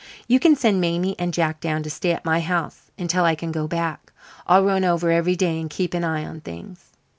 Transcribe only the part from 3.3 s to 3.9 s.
can go